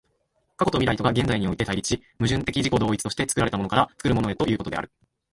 [0.57, 4.91] 過去と未来とが現在において対立し、矛盾的自己同一として作られたものから作るものへということである。